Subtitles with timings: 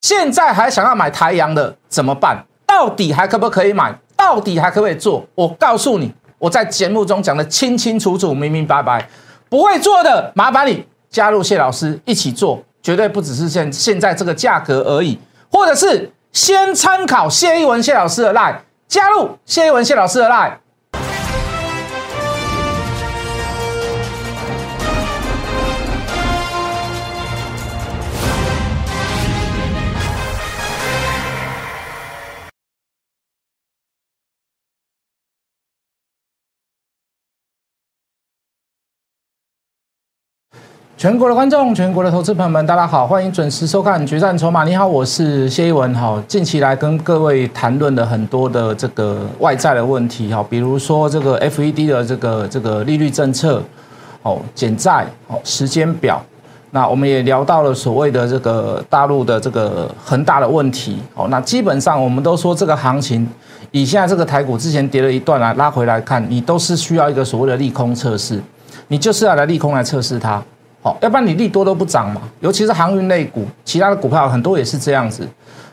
[0.00, 2.44] 现在还想要买台阳的怎么办？
[2.66, 3.98] 到底还可不可以买？
[4.16, 5.26] 到底还可不可以做？
[5.34, 9.08] 我告诉你，我在节目中讲的清清楚楚、明明白白。
[9.48, 15.18] 不会做的，麻烦你加入谢老师一起做，绝对不只是现现在这个价格而已，
[15.50, 18.56] 或者是先参考谢一文谢老师的 line，
[18.86, 20.52] 加入谢一文谢老师的 line。
[40.98, 44.64] 全国的观众，全国的投资朋友们，大家好，欢迎准时收看《决战筹码》。
[44.68, 45.94] 你好，我是谢一文。
[45.94, 53.62] 好，近期来跟各位谈论了很多的这个外债的问题，哈，比如说这个 FED 的这个这个利率政策，
[54.24, 56.20] 哦，减债，哦，时间表。
[56.72, 63.24] 那我们也聊到了所谓的这个大陆的这个恒大的问题，哦，那基本上我们都说这个行情，
[63.70, 68.42] 以现在这个台股之前跌了一段来拉回来看，你都是需要一个所谓的利空测试，
[68.88, 70.42] 你就是要来利空来测试它。
[70.80, 75.26] 好，要不然你利多都不涨嘛，尤其是航运类股，其他的股票很多也是这样子，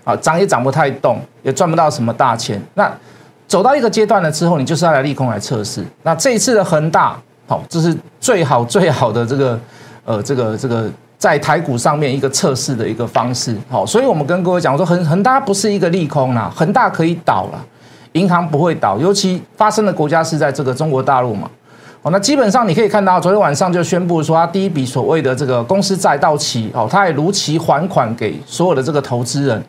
[0.04, 2.60] 啊，涨也涨不太动，也赚不到什么大钱。
[2.74, 2.92] 那
[3.48, 5.86] 走到一个阶段了之后，你就是要来利空来测试。
[6.02, 7.16] 那这一次的恒大，
[7.48, 9.60] 好，这是最好 最好的这个，
[10.06, 10.90] 呃，这个这个
[11.20, 13.56] 在台股上面一个测试的一个方式。
[13.70, 17.66] 好，所以我们跟各位讲说，恒恒大不是一个利空啦，恒大可以倒了，
[18.14, 21.48] 银行不会倒，尤其发生的国家是在这个中国大陆嘛。
[22.06, 29.60] 哦，那基本上你可以看到，昨天晚上就宣布说，他第一笔所谓的这个公司债到期，哦，他也如期还款给所有的这个投资人。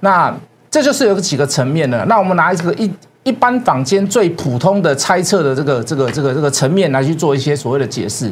[0.00, 0.34] 那
[0.68, 2.04] 这就是有几个层面的。
[2.06, 8.28] 那我们拿这个一一般坊间最普通的猜测的这个这个这个这个层面来去做一些所谓的解释。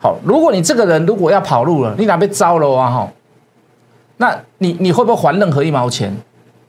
[0.00, 2.90] 好，如果你这个人如果要跑路了，你哪被招了啊？
[2.90, 3.08] 哈，
[4.16, 6.12] 那你你会不会还任何一毛钱？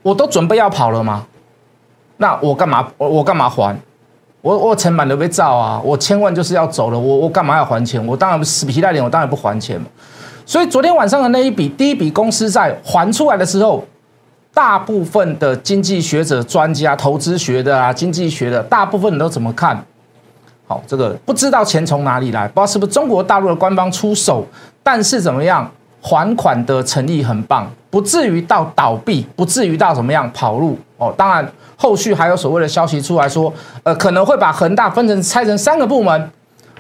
[0.04, 1.26] 我都准备要跑了吗？
[2.18, 3.76] 那我干嘛我我干嘛还？
[4.42, 5.80] 我我成本都被造啊！
[5.84, 8.04] 我千万就是要走了，我我干嘛要还钱？
[8.08, 9.86] 我当然死皮赖脸，我当然不还钱嘛。
[10.46, 13.84] 所以昨天晚上的那一笔第一笔公司债还出来的时候，
[14.54, 19.86] 大部分的经济学者、专家、投资学的啊、经济学的，大部分人都怎么看？
[20.68, 24.46] 好，这个不知道钱从哪里来，不知道是不是中国大陆的官方出手，
[24.82, 25.70] 但是怎么样
[26.02, 31.14] 还款的诚意很棒，不至于到倒闭，不至于到怎么样跑路哦。
[31.16, 31.48] 当然。
[31.78, 33.52] 后续还有所谓的消息出来说，
[33.82, 36.32] 呃，可能会把恒大分成拆成三个部门，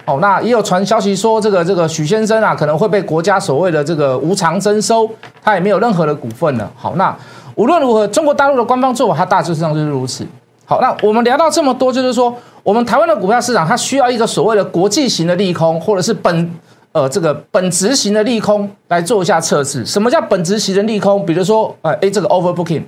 [0.06, 5.10] 哦，那也有传消息说，这个这个许先生啊，可能会被国家所谓的这个无偿征收，
[5.42, 6.72] 他也没有任何的股份了。
[6.76, 7.18] 好，那
[7.56, 10.24] 无论如何，中国大陆的官方做法，它大致上就是如此。
[10.66, 16.52] 好，那我们聊到这么多，就是说，我们台湾的股票市场，它需要一个所谓的国际型的利空，或者是本
[16.94, 19.86] 呃这个本质型的利空来做一下测试。
[19.86, 21.26] 什么叫本质型的利空？
[21.26, 22.84] 比如说，呃，哎，这个 overbooking。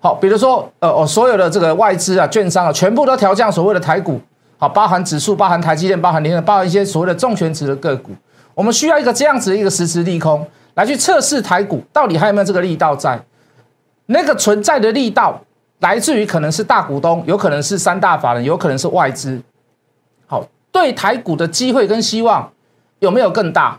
[0.00, 4.20] 好，比如说，呃，我所有的这个外资啊、券商啊，全部都调降所谓的台股，
[4.58, 8.10] 好，包含指数、包含台积电、包含联包含一些所谓的重权值的个股，
[8.54, 13.18] 我们需要一个这样子的一个实质利空来去测试台股到底还有没有这个力道在，
[14.04, 15.40] 那个存在的力道
[15.78, 19.40] 来自于可能是大股东，有可能是三大法人，有可能是外资，
[20.26, 22.52] 好，对台股的机会跟希望
[23.04, 23.78] 有没有更大？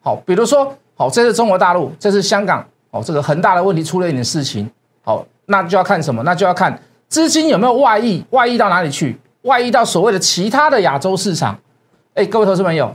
[0.00, 4.70] 好，比如说，好，这是中国大陆，这是香港，哦，这个恒大的问题出了一点事情，
[5.02, 5.26] 好。
[5.46, 6.22] 那就要看什么？
[6.22, 9.18] 那就要看资金有没有外溢，外溢到哪里去？
[9.42, 11.58] 外溢到所谓的其他的亚洲市场。
[12.14, 12.94] 哎，各位投资朋友，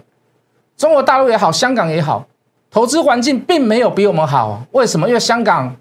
[0.78, 2.26] 中国大陆也好，香港也好，
[2.72, 4.64] 投资环境并没有比我们好。
[4.72, 5.06] 为什么？
[5.10, 5.76] 因为香港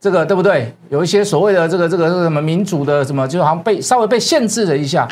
[0.00, 0.74] 这个对不对？
[0.88, 5.06] 有一些所谓的这个这个什么民主的什么，就好像被稍微被限制了一下。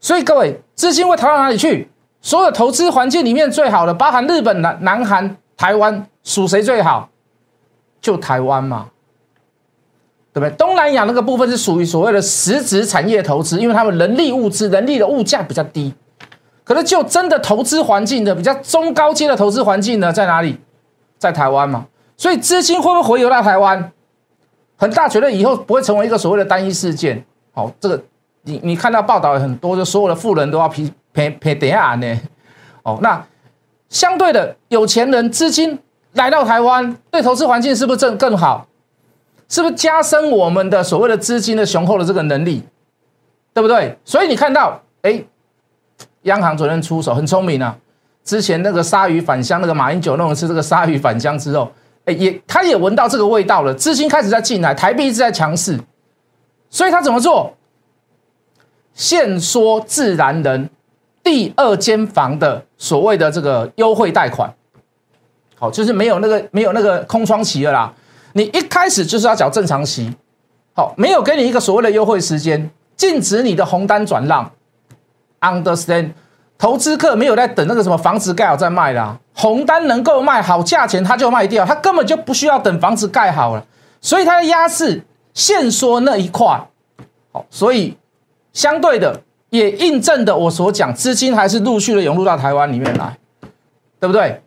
[0.00, 1.90] 所以各位，资金会逃到哪里去？
[2.22, 7.10] 所有投资环境里面最好的，包含日本、南南韩、台湾，属谁最好？
[8.00, 8.88] 就台湾嘛。
[10.34, 10.56] 对不对？
[10.56, 15.92] 东南亚那个部分是属于所谓的实质产业投资，因为他们人力物资、人力的物价比较低。
[16.64, 20.58] 可是就真的投资环境的比较中高阶的投资环境呢，在哪里？
[21.18, 21.86] 在台湾嘛。
[22.16, 23.92] 所以资金会不会回流到台湾？
[24.76, 27.22] 很大觉得以后不会成为一个所谓的单一事件。
[27.52, 28.02] 好，这个
[28.44, 32.20] 你你看到报道很多，就所有的富人都要批赔赔等下呢。
[32.82, 33.24] 哦，那
[33.88, 35.78] 相对的有钱人资金
[36.14, 38.66] 来到台湾，对投资环境是不是更更好？
[39.48, 42.62] 是不是加深我们的所谓的资金的雄厚的这个能力，
[43.52, 43.98] 对不对？
[44.04, 45.22] 所以你看到，哎，
[46.22, 47.76] 央行昨天出手很聪明啊。
[48.24, 51.70] 之前那个鲨鱼返乡，那个马英九弄的是这个鲨鱼返乡之后，
[52.06, 55.78] 哎，也他也闻到这个味道了，资金开始在进来，台币一直在强势，
[56.70, 57.54] 所以他怎么做？
[58.94, 60.70] 现说自然人
[61.22, 64.52] 第二间房的所谓的这个优惠贷款。
[65.58, 67.92] 好，就是没有那个没有那个空窗期了啦。
[68.32, 70.12] 你一开始就是要缴正常息，
[70.74, 74.50] 好，没有给你一个所谓的优惠时间，禁止你的红单转让。
[75.40, 76.12] Understand？
[76.58, 83.66] 投资客没有在等那个什么房子盖好再卖啦，红单能够卖好价钱他就卖掉，他根本就不需要等房子盖好了，
[84.00, 85.02] 所以他的压是
[85.34, 86.68] 限缩那一块，
[87.32, 87.96] 好，所以
[88.52, 89.20] 相对的
[89.52, 93.18] 也印证的我所讲，资金还是陆续的涌入到台湾里面来，
[94.00, 94.40] 对不对？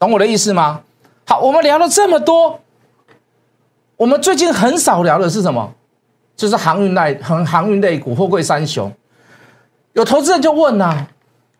[0.00, 0.80] 懂我的意思吗？
[1.24, 2.58] 好，我们聊了这么多。
[3.96, 5.72] 我们最近很少聊的是什么？
[6.34, 8.92] 就是航运类、航航运类股、货柜三雄。
[9.92, 11.06] 有投资人就问呐，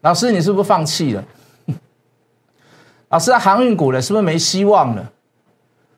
[0.01, 1.25] 老师，你是不是放弃了？
[3.11, 5.13] 老师啊，航运股了，是不是没希望了？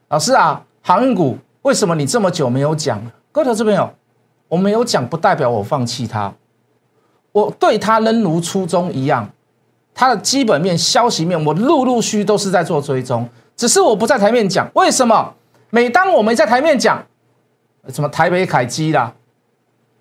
[0.09, 3.01] 老师啊，航运股为什么你这么久没有讲？
[3.33, 3.91] 各位投资朋友，
[4.49, 6.33] 我没有讲，不代表我放弃它，
[7.33, 9.31] 我对它仍如初衷一样。
[9.93, 15.35] 它的基本面、消息面，我陆陆续都是在做追踪，只是我不在台面讲，为什么？
[15.71, 17.05] 每当我们在台面讲
[17.89, 19.13] 什么台北凯基啦，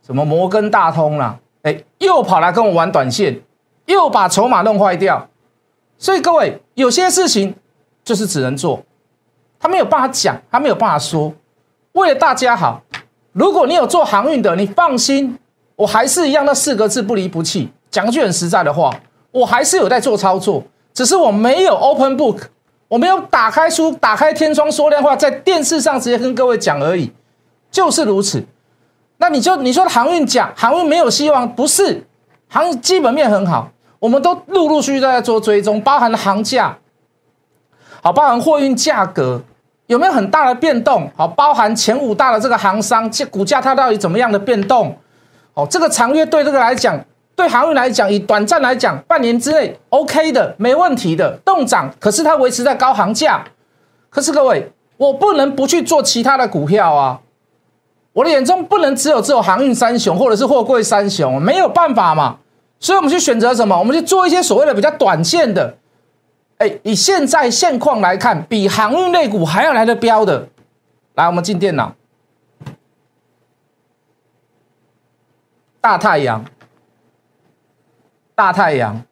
[0.06, 3.42] 什么摩根大通啦，哎，又跑来跟我玩短线，
[3.86, 5.28] 又把筹码弄坏掉。
[5.98, 7.54] 所以各位，有些事情
[8.04, 8.81] 就是只能做，
[9.60, 11.34] 他没有办法讲，他没有办法说。
[11.92, 12.81] 为了大家好，
[13.34, 15.38] 如果你有做航运的，你放心，
[15.80, 17.72] 我还是一样那四个字不离不弃。
[17.90, 18.94] 讲句很实在的话，
[19.31, 20.62] 我还是有在做操作，
[20.94, 22.42] 只是我没有 open book。
[22.90, 27.14] 我没有打开书，打开天窗说亮话，在电视上直接跟各位讲而已，
[27.72, 28.44] 就是如此。
[29.18, 32.06] 那你就你说航运讲航运没有希望，不是
[32.48, 36.80] 航基本面很好，我们都陆陆续续在做追踪，包含航价，
[38.02, 39.44] 好，包含货运价格
[39.86, 41.12] 有没有很大的变动？
[41.16, 44.98] 好，包含前五大的这个航商，这股价它到底怎么样的变动？
[45.68, 47.04] 这个长约对这个来讲。
[47.36, 51.90] 对航运来讲，以短暂来讲，半年之内 OK 的，没问题的，动涨。
[51.98, 53.46] 可是它维持在高行价。
[54.10, 57.22] 可是各位，我不能不去做其他的股票啊！
[58.12, 62.40] 我的眼中不能只有只有航运三雄，或者是货柜三雄，没有办法嘛。
[62.78, 63.80] 所以我们去选择什么？
[63.80, 65.76] 我们去做一些所谓的比较短线的。
[66.58, 70.50] 哎，以现在现况来看，比航运类股还要来的标的。
[71.16, 71.94] 来，我们进电脑，
[75.81, 76.46] 大太阳。
[78.36, 79.04] 大太阳，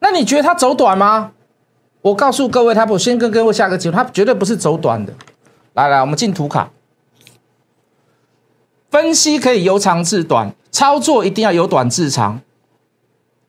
[0.00, 1.32] 那你觉得它走短吗？
[2.02, 5.14] 我告诉各位，它不先跟各位下个结论，它绝对不是走短的。
[5.72, 6.68] 来来，我们进图卡，
[8.90, 12.42] 分析可以由长至短，操作一定要由短至长。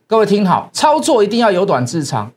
[0.08, 2.32] 各位听好，操作一定要由短至长。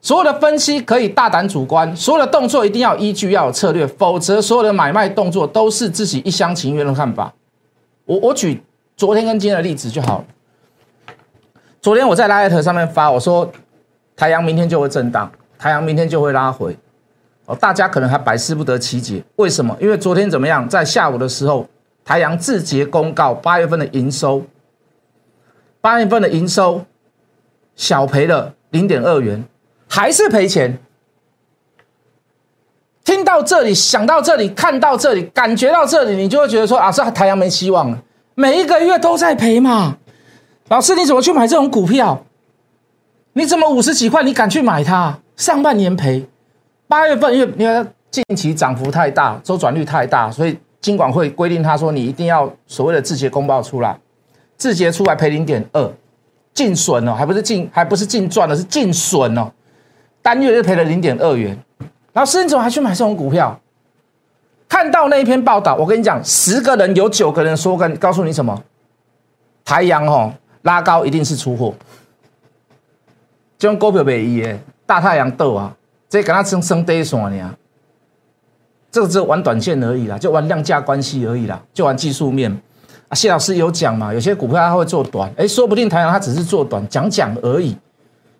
[0.00, 7.34] 所有的分析可以大胆主观，所有的动作一定要依据要有策略，否则所有的买卖动作都是自己一厢情愿的看法。
[8.06, 8.62] 我我举
[8.96, 10.24] 昨天跟今天的例子就好了。
[11.80, 13.50] 昨天我在拉艾特上面发，我说
[14.16, 16.76] 太阳明天就会震荡，太阳明天就会拉回，
[17.46, 19.76] 哦，大家可能还百思不得其解，为什么？
[19.80, 21.68] 因为昨天怎么样，在下午的时候，
[22.04, 24.44] 太阳字节公告八月份的营收，
[25.80, 26.84] 八月份的营收
[27.74, 29.44] 小赔了零点二元，
[29.88, 30.78] 还是赔钱。
[33.06, 38.02] 听到这里，想到这里，看到这里，感觉到这里，你就会觉得说啊，这太阳没希望了，
[38.34, 39.96] 每一个月都在赔嘛。
[40.68, 42.26] 老师，你怎么去买这种股票？
[43.34, 45.20] 你怎么五十几块你敢去买它？
[45.36, 46.26] 上半年赔，
[46.88, 53.96] 八月份因为因为近期涨幅太大，周转率太大，所以金管会规定他说你一定要所谓的字节公报出来，
[54.56, 55.92] 字节出来赔零点二，
[56.52, 59.52] 净损哦，还不是净还不是净赚的，是净损哦，
[60.20, 61.56] 单月就赔了零点二元。
[62.16, 63.60] 老师，你怎么还去买这种股票？
[64.66, 68.58] 看到那一篇报道，我跟你讲，十个人有九个人说跟告诉你什么？
[69.64, 70.32] 太阳哦。
[70.62, 71.72] 拉高一定是出货，
[73.56, 75.72] 就跟股票没一样，大太阳斗啊，
[76.08, 77.54] 这跟他升升低线呢，
[78.90, 82.50] 这个只玩短线而已啦，就玩量价关系而已啦，就玩技术面。
[83.08, 87.76] 啊，谢老师有讲嘛，有些股票他会做短，哎，说不定太阳他只是做短，讲讲而已。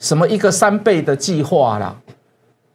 [0.00, 1.95] 什么一个三倍的计划啦，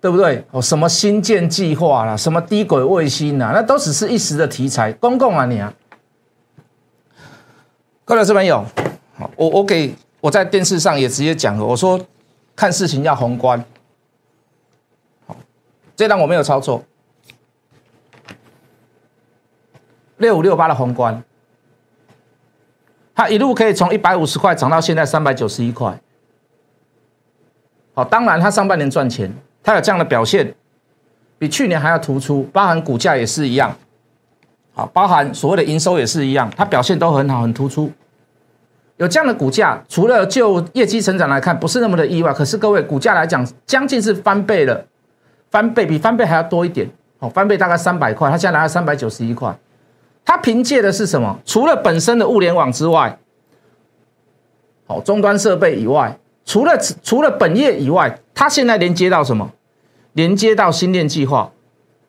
[0.01, 0.43] 对不对？
[0.51, 5.71] 哦，什么新建计划啦，什么低轨卫星啊，那都只是一时的题材，公共啊你啊。
[8.03, 8.65] 各位老师朋友。
[9.35, 11.99] 我我给我在电视上也直接讲了，我说
[12.55, 13.63] 看事情要宏观。
[15.27, 15.37] 好，
[15.95, 16.83] 这单我没有操作，
[20.17, 21.23] 六五六八的宏观，
[23.13, 26.01] 它一路可以从一百五十块涨到现在三百九十一块。
[27.93, 29.31] 好，当然它上半年赚钱，
[29.63, 30.53] 它有这样的表现，
[31.37, 33.75] 比去年还要突出，包含股价也是一样。
[34.73, 37.91] 好，包含所谓的营收也是一样，它表现都很好，很突出。
[38.97, 42.31] 有这样的股价，除了就业绩成长来看，不是那么的意外。
[42.33, 44.85] 可是各位，股价来讲，将近是翻倍了，
[45.49, 46.87] 翻倍比翻倍还要多一点。
[47.19, 49.55] 哦，翻倍大概三百块，它现在拿了三百九十一块。
[50.23, 51.39] 它凭借的是什么？
[51.45, 53.17] 除了本身的物联网之外，
[54.85, 59.51] 好，终端设备以外，除了除了本业以外，它现在连接到什么？
[60.13, 61.51] 连接到星链计划，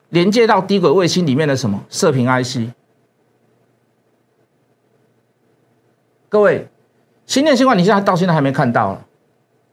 [0.08, 2.72] 连接到低轨卫星里面的什么射频 IC？
[6.28, 6.66] 各位，
[7.26, 9.04] 星链计划你现在到现在还没看到了，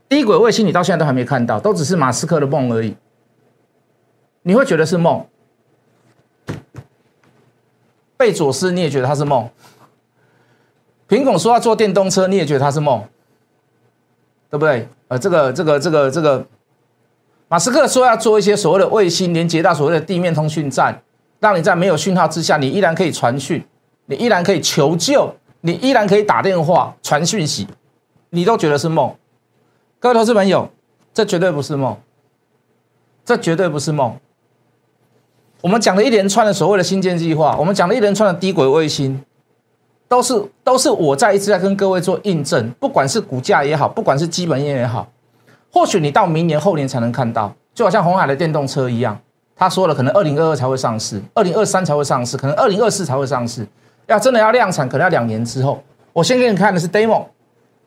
[0.07, 2.95] 低轨卫星你到现在都还没看到，都只是马斯克的梦而已。
[4.41, 5.25] 你会觉得是梦？
[8.17, 9.49] 贝佐斯你也觉得他是梦？
[11.07, 13.03] 苹果说要做电动车，你也觉得他是梦，
[14.49, 14.87] 对不对？
[15.07, 16.45] 呃，这个这个这个这个，
[17.47, 21.01] 马斯克说要做一些所谓的卫星连接到所谓的地面通讯站，
[21.39, 23.63] 让你在没有讯号之下，你依然可以传讯，
[24.05, 27.67] 你依然可以求救，你依然可以打电话传讯息，
[28.29, 29.15] 你都觉得是梦？
[29.99, 30.69] 各位投资朋友，
[31.13, 31.97] 这绝对不是梦，
[33.25, 34.15] 这绝对不是梦。
[35.61, 39.21] 我们讲了一连串的所谓的新建计划，我们讲了一连串的低轨卫星，
[40.09, 45.07] 都是都是我在一直在跟各位做印证，不管是股价也好，不管是基本面也好，
[45.71, 49.17] 或许你到明年后年才能看到，就好像红海的电动车一样，
[49.55, 53.65] 他说了可能二零二二才会上市，二零二三才会上市，可能二零二四才会上市，
[54.07, 55.81] 要真的要量产，可能要两年之后。
[56.11, 57.23] 我先给你看的是 demo，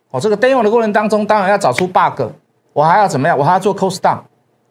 [0.09, 2.23] 哦，这个 demo 的过程当中，当然要找出 bug，
[2.71, 3.37] 我还要怎么样？
[3.37, 4.19] 我还要做 cost down。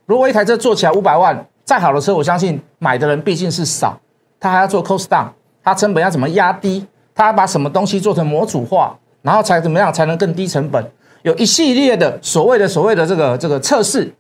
[0.06, 1.46] 如果一台车做起来五百万。
[1.64, 3.96] 再好的车，我相信买的人毕竟是少，
[4.40, 5.28] 他还要做 cost down，
[5.62, 6.84] 他成本要怎么压低？
[7.14, 10.90] 他把什么东西做成模组化，然后才怎么样才能更低成本？
[11.22, 14.12] 有一系列的所谓的所谓的这个这个测试，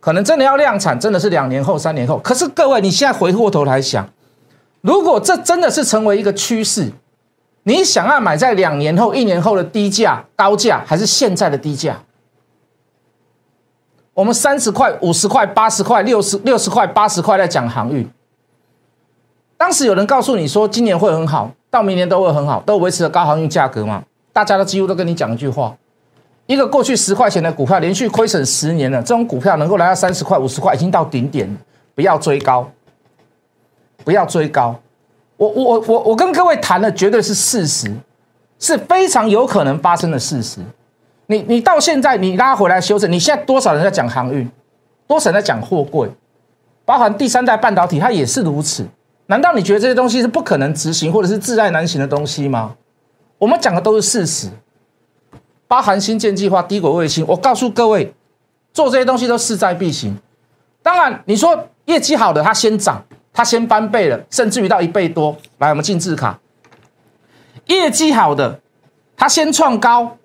[0.00, 2.18] 可能真的要量产，真的是两年后、三年后。
[2.18, 4.08] 可是各位，你现在回过头来想，
[4.80, 6.90] 如果这真的是成为一个趋势，
[7.62, 12.02] 你想要买在两年后、一年后的低价、高价，还是现在的低价？
[14.14, 18.10] 我们三十块、五十块、八十块、六十六十块、八十块在讲航运。
[19.58, 24.04] 当时有人告诉你说，今年会很好，到明年都会很好，都维持了高航运价格嘛？
[24.32, 25.76] 大家都几乎都跟你讲一句话：
[26.46, 31.52] 一个过去十块钱的股票，连续亏损十年了，这种股票能够来到三十块、五十块，已经到顶点，
[31.96, 32.70] 不要追高，
[34.04, 34.78] 不要追高。
[35.36, 37.92] 我我我我跟各位谈的绝对是事实，
[38.60, 40.60] 是非常有可能发生的事实。
[41.26, 44.48] 你你到现在你拉回来修正，你现在多少人在讲航运，
[45.08, 46.08] 多少人在讲货柜，
[46.84, 48.86] 包含第三代半导体，它也是如此。
[49.28, 52.76] 难道你觉得这些东西是不可能执行或者是自爱难行的东西吗？
[53.38, 54.50] 我们讲的都是事实，
[55.66, 58.14] 包含新建计划、低轨卫星，我告诉各位，
[58.72, 60.18] 做这些东西都势在必行。
[60.82, 65.36] 当然，你说业绩好的，它先涨，它先翻倍了，甚至于到一倍多。
[65.58, 66.40] 来，我们进字卡，
[67.66, 68.60] 业绩好的，
[69.16, 70.16] 它先创高。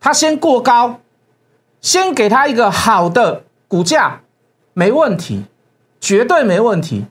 [0.00, 1.00] 它先过高，
[1.80, 4.20] 先给它一个好的股价，
[4.72, 5.44] 没问题，
[6.00, 7.06] 绝对没问题。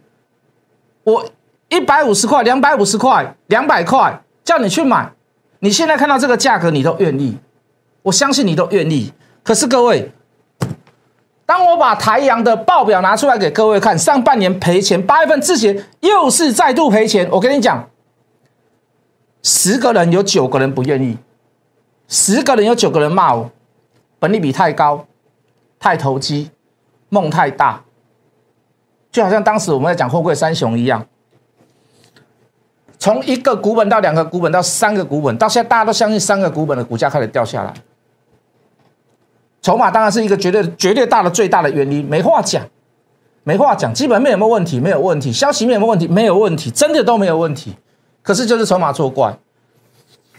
[1.03, 1.29] 我
[1.69, 5.11] 一百五十块、两百五十块、两百块叫你去买，
[5.59, 7.37] 你现在看到这个价格，你都愿意，
[8.03, 9.13] 我相信你都愿意。
[9.43, 10.11] 可是各位，
[11.45, 17.89] 当我把台阳的报表拿出来给各位看，上半年赔钱，八月份之前又是再度赔钱，我跟你讲，
[19.41, 21.17] 十个人有九个人不愿意。
[22.09, 23.51] 十个人有九个人骂我，
[24.19, 25.05] 本利比太高，
[25.79, 26.51] 太投机，
[27.09, 27.83] 梦太大，
[29.17, 31.03] 就好像当时我们在讲货柜三雄一样，
[32.99, 37.73] 从一个股本到两个股本到三个股本，到现在大家都相信三个股本的股价开始掉下来，
[39.59, 42.61] 筹码当然是一个绝对绝对大的最大的原因，没话讲，
[43.43, 44.79] 没话讲，基本面有没有问题？
[44.79, 46.07] 没有问题，消息面有没有问题？
[46.07, 47.75] 没有问题，真的都没有问题，
[48.21, 49.35] 可是就是筹码作怪。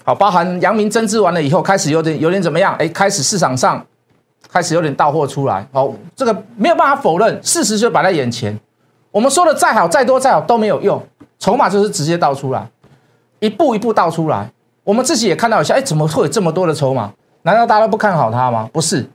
[0.05, 2.77] 好，包含阳明增资完了以后，开始有点有点怎么样？
[2.77, 3.85] 哎，开始市场上
[4.49, 5.67] 开始有点到货出来。
[5.73, 8.57] 好，这个没有办法否认，事实就摆在眼前。
[9.11, 11.03] 我们说的再好、再多、再好都没有用，
[11.39, 12.69] 筹码就是直接倒出来，
[13.41, 14.51] 一步一步倒出来。
[14.85, 17.13] 我们自己也看到一下，哎，怎么会有这么多的筹码？
[17.43, 18.69] 难道大家都不看好它吗？
[18.73, 19.09] 不是，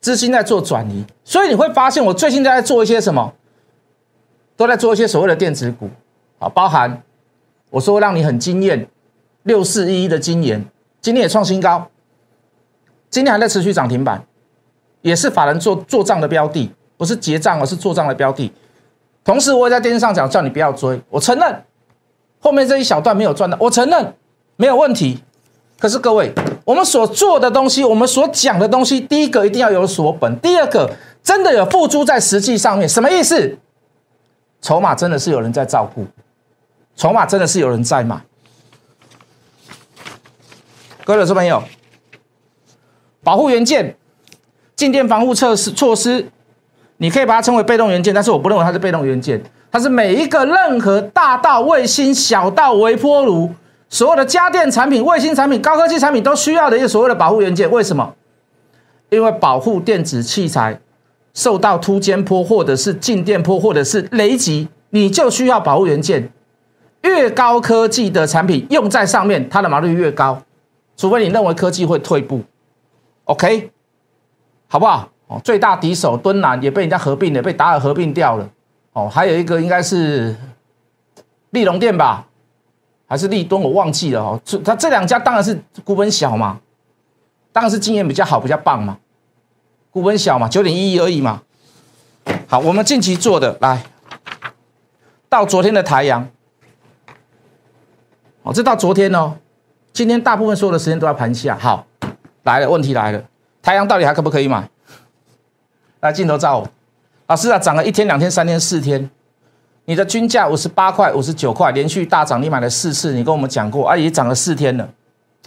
[0.00, 1.04] 资金在做转移。
[1.24, 3.32] 所以你会发现，我最近在做一些什么，
[4.56, 5.88] 都在做一些所谓的电子股。
[6.38, 7.02] 啊，包含
[7.70, 8.88] 我说让你很惊艳。
[9.42, 10.64] 六四一一的金研，
[11.00, 11.86] 今天也创新高，
[13.08, 14.24] 今天还在持续涨停板，
[15.02, 18.52] 也是法人做做账的标的，不是结账，而是做账的标的。
[19.26, 20.98] 同时，我也在电视上讲，叫你不要追。
[21.10, 21.64] 我承认
[22.38, 24.14] 后面这一小段没有赚到，我承认
[24.54, 25.20] 没有问题。
[25.80, 26.32] 可是各位，
[26.64, 30.88] 我们所做的东西，我们所讲的东西，第一个一定要有所本，第二个
[31.24, 32.88] 真的有付诸在实际上面。
[32.88, 33.58] 什么意思？
[34.62, 36.06] 筹码真的是有人在照顾，
[36.94, 38.20] 筹码真的是有人在买。
[41.04, 41.62] 各位投资朋友，
[43.24, 43.96] 保护元件、
[44.76, 46.30] 静电防护措施措施，
[46.98, 53.50] 你可以把它称为被动元件，但是我不认为它是被动元件，它是每一个任何大到卫星、小到微波炉，
[53.88, 57.70] 所有的家电产品、卫星产品、高科技产品都需要的一个所谓的保护元件。
[57.70, 58.14] 为什么？
[59.10, 60.80] 因为保护电子器材
[61.32, 66.30] 受到突间波，或者是静电波，或者是雷击，你就需要保护元件。
[67.02, 70.42] 越高科技的产品用在上面，它的毛利率越高。
[70.96, 72.40] 除非你认为科技会退步
[73.24, 73.70] ，OK，
[74.66, 75.10] 好不好？
[75.28, 78.48] 哦，最大敌手敦南也被人家合并了，被达尔合并掉了。
[78.92, 80.34] 哦，还有一个应该是
[81.50, 82.26] 利隆店吧，
[83.06, 84.40] 还是利敦，我忘记了哦。
[84.44, 86.60] 这他这两家当然是股本小嘛，
[87.52, 88.96] 当然是经验比较好，比较棒嘛。
[89.90, 91.42] 股本小嘛，九点一亿而已嘛。
[92.46, 93.82] 好，我们近期做的来
[95.28, 96.28] 到昨天的台阳，
[98.42, 99.34] 哦，这到昨天哦。
[99.92, 101.86] 今天大部分所有的时间都在盘下，好，
[102.44, 103.24] 来了，问题来了，
[103.60, 104.68] 太阳到底还可不可以买？
[106.06, 106.68] 来镜头照我，
[107.26, 109.10] 老师啊，涨了一天、两天、三天、四天，
[109.84, 114.88] 你的均价五十八块、五十九块，连续大涨，你买了四次，你跟我们讲过，啊，也涨了四天了。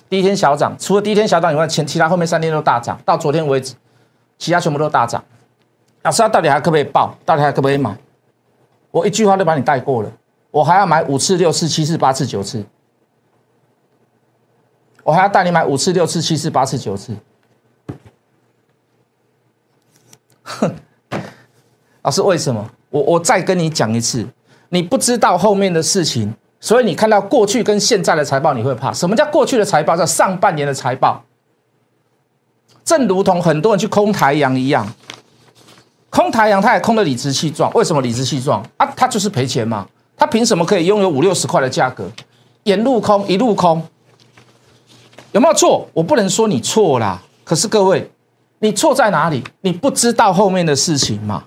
[0.09, 3.73] 第一天小涨，除了第一天小涨以外，前其他后面三天都大涨，到昨天为止，
[4.37, 5.23] 其他全部都大涨。
[6.01, 7.15] 老师啊，到底还可不可以报？
[7.25, 7.95] 到底还可不可以买？
[8.91, 10.11] 我一句话都把你带过了，
[10.51, 12.63] 我还要买五次、六次、七次、八次、九次。
[15.03, 17.13] 我还要带你买五次、六次、七次、八次、九次。
[20.49, 20.75] 哼，
[22.01, 22.69] 老师，为什么？
[22.89, 24.25] 我我再跟你讲一次，
[24.69, 28.91] 你不知道后面的事情，所以你看到过去跟现在的财报，你会怕。
[28.91, 29.95] 什么叫过去的财报？
[29.95, 31.23] 叫上半年的财报。
[32.83, 34.91] 正如同很多人去空台阳一样，
[36.09, 37.71] 空台阳他也空的理直气壮。
[37.73, 38.85] 为什么理直气壮啊？
[38.95, 39.87] 他就是赔钱嘛。
[40.17, 42.09] 他凭什么可以拥有五六十块的价格？
[42.63, 43.81] 沿路空，一路空。
[45.31, 45.87] 有没有错？
[45.93, 47.21] 我不能说你错啦。
[47.43, 48.11] 可是各位，
[48.59, 49.43] 你错在哪里？
[49.61, 51.45] 你不知道后面的事情吗？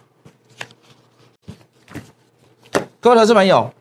[3.01, 3.73] 各位投资朋友，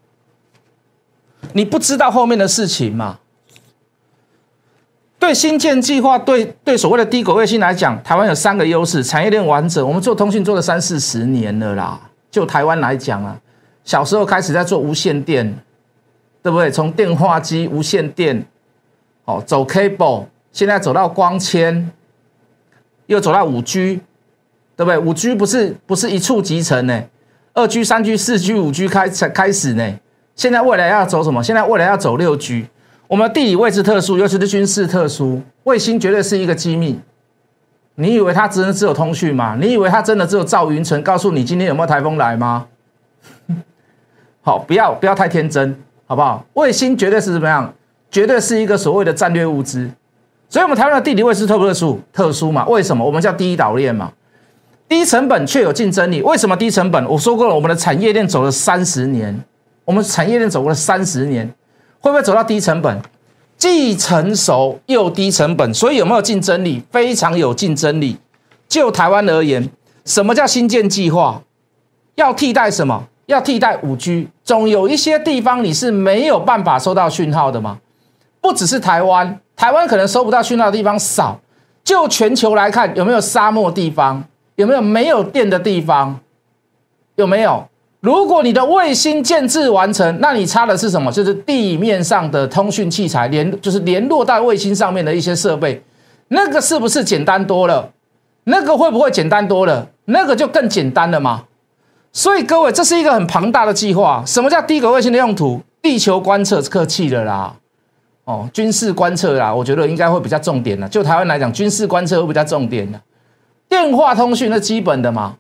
[1.54, 3.20] 你不知道后面的事情吗？
[5.20, 9.88] 对新建计划，对对所谓的低轨卫星来讲，台湾有三个优势：产业链完整。
[9.88, 12.10] 我们做通讯做了三四十年了啦。
[12.32, 13.40] 就台湾来讲啊，
[13.84, 15.46] 小时候开始在做无线电，
[16.42, 16.72] 对不对？
[16.72, 18.46] 从电话机、无线电。
[19.26, 21.92] 哦，走 cable，现在走到光纤，
[23.14, 24.00] 又走到五 G，
[24.78, 24.98] 对不对？
[24.98, 27.04] 五 G 不是不是一触即成呢，
[27.54, 29.94] 二 G、三 G、四 G、五 G 开才开始呢。
[30.36, 31.44] 现在未来要走什么？
[31.44, 32.68] 现在未来要走六 G。
[33.08, 36.98] 我们地理位置特殊，尤其是军事特殊，卫星绝对是一个机密。
[37.96, 39.58] 你以为它真的只有通讯吗？
[39.60, 42.66] 你以为它真的只有赵云层，告诉你今天有没有台风来吗？
[44.42, 46.46] 好，不要不要太天真，好不好？
[46.54, 47.74] 卫星绝对是怎么样？
[48.10, 49.92] 绝对是一个所谓的战略物资，
[50.52, 51.98] 所以，我们台湾的地理位置特不特殊？
[52.12, 52.68] 特殊嘛？
[52.68, 53.06] 为什么？
[53.06, 54.12] 我们叫第一岛链嘛，
[54.90, 56.22] 低成本却有竞争力。
[56.22, 57.08] 为什么低成本？
[57.08, 59.42] 我说过了，我们的产业链走了三十年，
[59.86, 61.48] 我们产业链走过了三十年，
[62.02, 63.02] 会不会走到低成本？
[63.58, 66.84] 既成熟又低成本，所以有没有竞争力？
[66.92, 68.18] 非常有竞争力。
[68.68, 69.70] 就台湾而言，
[70.04, 71.42] 什么叫新建计划？
[72.16, 73.08] 要替代什么？
[73.28, 77.80] 要替代五 G，总有一些地方你是没有办法收到讯号的吗？
[78.42, 81.40] 不只是台湾，台湾可能收不到讯号的地方少。
[81.84, 84.24] 就全球来看，有没有沙漠地方？
[84.56, 86.20] 有没有没有电的地方？
[87.16, 87.68] 有没有？
[88.02, 91.12] 如果你的卫星建制完成，那你差的是什么？
[91.12, 95.84] 就是地面上的通讯器材联，就是联络到卫星上面的一些设备。
[96.30, 97.92] 那个是不是简单多了？
[98.46, 99.88] 那个会不会简单多了？
[100.06, 101.44] 那个就更简单了吗？
[102.12, 104.24] 所以各位，这是一个很庞大的计划。
[104.26, 105.62] 什么叫低轨卫星的用途？
[105.82, 107.56] 地球观测客气的啦。
[108.24, 110.88] 哦，军事观测啦，我觉得应该会比较重点的。
[110.88, 113.00] 就台湾来讲，军事观测会比较重点的。
[113.68, 115.36] 电话通讯那基本的嘛，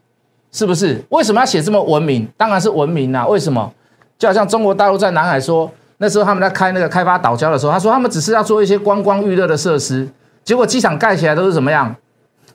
[0.51, 1.03] 是不是？
[1.09, 2.27] 为什么要写这么文明？
[2.35, 3.27] 当然是文明啦。
[3.27, 3.71] 为什么？
[4.17, 10.07] 就好像中国大陆在南海说，那时候他们在开那个开发岛礁的时候，他说他们只是要做一些观光娱乐的设施，
[10.43, 11.95] 结果机场盖起来都是怎么样？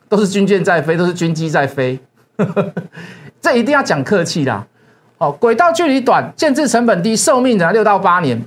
[0.09, 1.99] 都是军舰在飞，都是军机在飞。
[3.41, 4.67] 这一定要讲客气啦。
[5.19, 8.41] 哦，轨道距离短，建制成本低，寿命只要六到八年。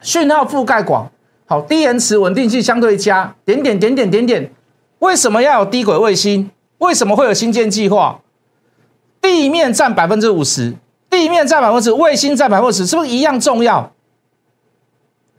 [0.00, 1.10] 讯号覆盖广，
[1.46, 4.52] 好，低延迟，稳定性相对佳，点点点点点点。
[5.00, 6.50] 为什么要有低轨卫星？
[6.78, 8.20] 为什么会有新建计划？
[9.20, 10.74] 地面占百分之五十，
[11.08, 13.92] 地面占百分之卫星占百分之十，是不是一样重要？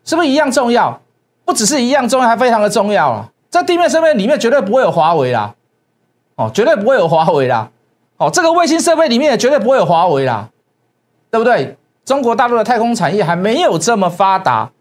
[0.06, 1.02] 是不是一样重要？
[1.46, 3.30] 不只是一样重要，还非常的重要啊！
[3.50, 5.54] 在地面设备里面绝对不会有华为啦，
[6.36, 7.70] 哦，绝对不会有华为啦，
[8.18, 10.50] 哦，这个卫星设备里面也绝对不会有华为啦，
[11.30, 11.76] 对不对？
[12.04, 14.72] 中国大陆的太空产业还没有这么发达。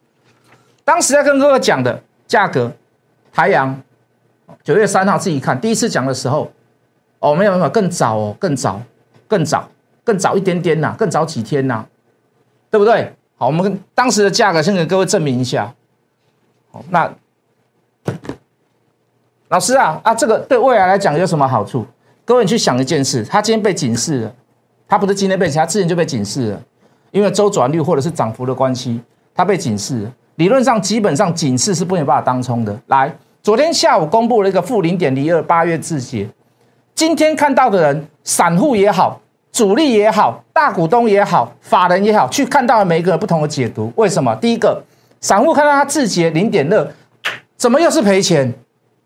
[0.84, 2.72] 当时在跟各位讲的价格，
[3.32, 3.80] 台阳，
[4.62, 6.50] 九月三号自己看，第一次讲的时候，
[7.20, 8.80] 哦，没有没有，更早哦，更早，
[9.28, 9.68] 更早，
[10.02, 11.84] 更早一点点呐，更早几天呐，
[12.70, 13.14] 对不对？
[13.36, 15.72] 好，我们当时的价格先给各位证明一下。
[16.72, 17.12] 好，那
[19.48, 21.86] 老师啊啊，这个对未来来讲有什么好处？
[22.24, 24.34] 各位你去想一件事，他今天被警示了，
[24.88, 26.62] 他不是今天被警，他之前就被警示了，
[27.10, 29.00] 因为周转率或者是涨幅的关系，
[29.34, 30.10] 它被警示。
[30.36, 32.74] 理论上基本上警示是不能办法当冲的。
[32.86, 36.26] 来，昨天下午公布了一个负零点零二八月字节，
[36.94, 39.20] 今天看到的人，散户也好，
[39.52, 43.92] 主力也好，大股东也好，法人也好，去看到了每一个不同的解读。
[43.96, 44.34] 为什么？
[44.36, 44.82] 第一个，
[45.20, 46.88] 散户看到他字节零点二，
[47.56, 48.54] 怎么又是赔钱？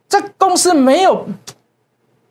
[0.08, 1.26] 这公司没有。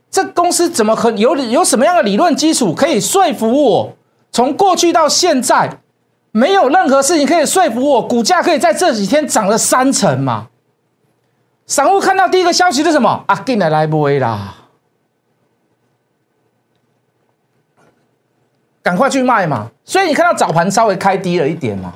[0.09, 3.93] 这公司怎么可有有什么样的理论基础可以说服我？
[4.33, 5.77] 从过去到现在，
[6.31, 10.49] 没有任何事情可以说服我，股价可以在这几天涨了三成嘛？
[11.67, 13.23] 散户看到第一个消息是什么？
[13.27, 14.55] 啊，进来来不为啦，
[18.81, 19.69] 赶快去卖嘛！
[19.85, 21.93] 所以你看到早盘稍微开低了一点嘛，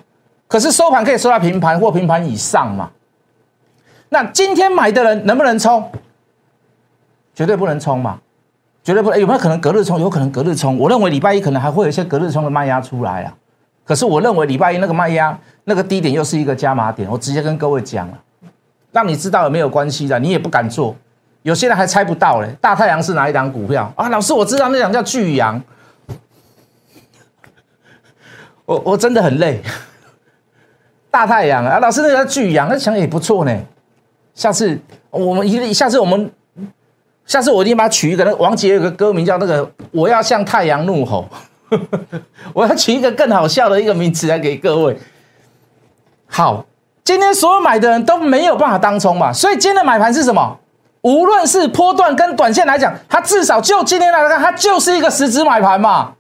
[0.47, 2.91] 可是收盘可以收到平盘或平盘以上嘛？
[4.09, 5.91] 那今天买的人能不能冲？
[7.33, 8.19] 绝对不能冲嘛，
[8.87, 9.13] 绝对不。
[9.15, 9.99] 有没有可能隔日冲？
[9.99, 10.77] 有可能隔日冲。
[10.77, 13.35] 我认为礼拜一可能还会有一些隔日冲的卖压出来啊。
[13.83, 17.09] 可是我认为礼拜一那个卖压那个低点又是一个加码点。
[17.11, 18.17] 我直接跟各位讲了，
[18.93, 20.95] 让你知道也没有关系的，你也不敢做。
[21.41, 22.47] 有些人还猜不到嘞。
[22.61, 24.07] 大太阳是哪一档股票啊？
[24.07, 25.61] 老师，我知道那档叫巨阳。
[28.63, 29.61] 我我真的很累。
[31.11, 33.53] 大太阳啊，老师那个叫巨阳，那想也不错呢。
[34.33, 36.31] 下次我们一下次我们。
[37.27, 41.27] 下次我一定把它取一个，那王杰有个歌名叫那个“我要向太阳怒吼”，
[42.53, 44.97] 我要取一个更好笑的一个名词来给各位。
[46.25, 46.65] 好，
[47.03, 50.57] 今天所有买的人都没有办法当冲嘛，所以今天的买盘是什么？
[51.01, 56.13] 无论是波段跟短线来讲，它至少就今天来看，它就是一个实质买盘嘛。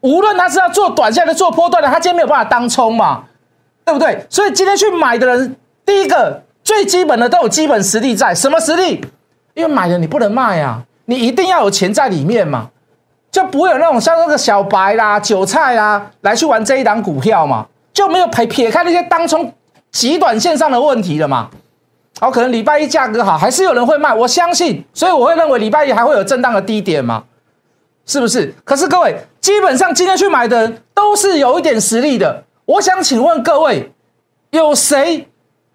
[0.00, 3.24] 无论他是要做短线的、做波段的，他今天没有办法当冲嘛，
[3.84, 4.24] 对不对？
[4.30, 9.04] 所以今天去买的人，第一个最基本的都有基本实力在，什么实力？
[9.54, 12.70] 因为买了你不能卖啊，你一定要有钱在里面嘛，
[13.30, 19.52] 就不会有那种像那个小白啦、韭菜啦来去玩这一档股票嘛，就没有撇撇开那些当冲
[19.90, 21.50] 极短线上的问题了嘛。
[22.20, 27.24] 好，可能礼拜一价格好，还是有人会卖，我相信，所以我会认为礼拜一还会有震荡的低点嘛，
[28.04, 28.54] 是不是？
[28.62, 32.44] 可是各位，基本上今天去买的人都是有一点实力的。
[32.66, 33.90] 我想请问各位，
[34.50, 35.29] 有谁？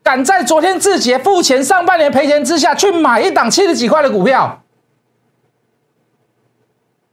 [0.05, 4.61] 敢在昨天自节付钱、上半年赔钱之下去买一档七十几块的股票，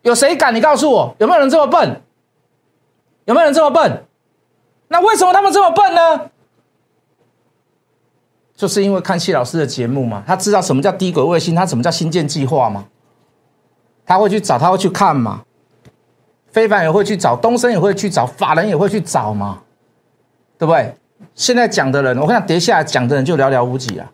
[0.02, 0.54] 有谁敢？
[0.54, 2.02] 你告诉我，有没有人这么笨？
[3.24, 4.04] 有没有人这么笨？
[4.88, 6.30] 那为什么他们这么笨呢？
[8.54, 12.84] 就是因为看谢老师的节目嘛，他知道什么叫低轨卫星，他什么叫新建计划嘛，
[14.04, 15.42] 他会去找，他会去看嘛，
[16.48, 19.62] 非凡也会去找，东升也会去找，法人也会去找嘛，
[20.58, 20.94] 对不对？
[21.34, 24.10] 现在讲的人，我看跌下讲的人就寥寥无几啊，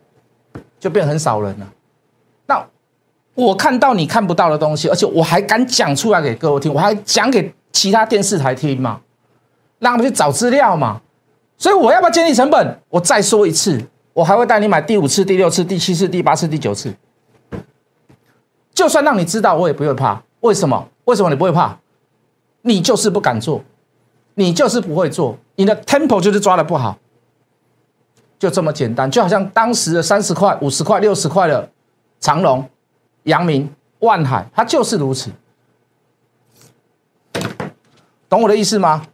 [0.79, 1.67] 就变很少人了。
[2.47, 2.65] 那
[3.35, 9.01] 我看到你看不到的东西，而且我还敢讲出来给各位听，我还讲给其他电视台听嘛，
[9.79, 11.01] 让他们去找资料嘛。
[11.57, 12.81] 所以我要不要建立成本？
[12.89, 16.95] 我再说一次，我还会带你买第五次、第六次、第七次、第八次、第九次。
[18.73, 20.23] 就算让你知道，我也不会怕。
[20.41, 20.89] 为什么？
[21.07, 21.77] 为什么你不会怕？
[22.63, 23.61] 你就是不敢做，
[24.35, 25.37] 你就是不会做。
[25.57, 26.97] 你的 tempo 就是抓的不好，
[28.39, 31.69] 就这么简单，就好像当时的三十块、五十块、六十块的
[32.21, 32.69] 长隆、
[33.25, 35.31] 阳明、万海，它就是如此，
[38.29, 39.07] 懂我的意思吗？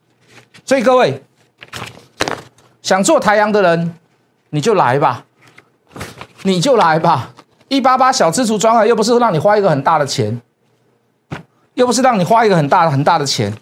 [0.65, 1.23] 所以各位
[2.83, 3.95] 想做台阳的人，
[4.51, 5.25] 你就来吧，
[6.43, 7.33] 你就来吧，
[7.69, 10.41] 一八八小支出专案又不是让你花一个很大的钱，
[11.75, 13.57] 又不是让你花一个很大很大的钱。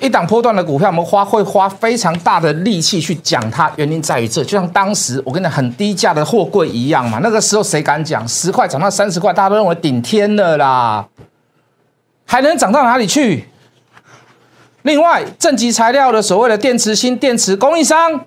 [0.00, 7.18] 一档波段的股票，我们花会花非常大的力气去讲它，原因在于这，就像当时我跟你讲很低价的货柜一样嘛。
[7.22, 11.06] 那个时候谁敢讲十块涨到三十块，大家都认为顶天了啦，
[12.26, 13.46] 还能涨到哪里去？
[14.82, 18.26] 另外，正极材料的所谓的电池芯电池供应商，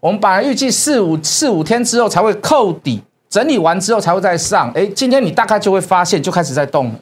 [0.00, 4.70] 我们本来预计四五四五天之后才会扣底，整理完之后才会再上。
[4.74, 6.94] 哎，今天你大概就会发现，就开始在动了。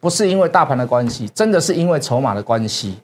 [0.00, 2.98] 不是因为大盘的关系，真的是因为筹码的关系。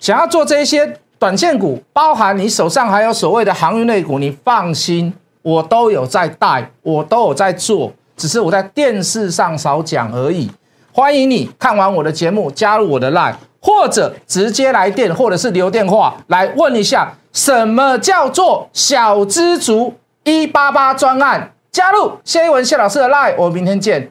[0.00, 10.50] 想要做这些短线股，包含你手上还有所谓的航运类股，你放心，我都有在带，我都有在做，只是我在电视上少讲而已。
[10.92, 21.52] 欢迎你看完我的节目，加入我的 line，或者直接来电，或者是留电话来问一下，什么叫做小资族一八八专案？
[21.70, 24.10] 加入谢一文谢老师的 line，我们明天见。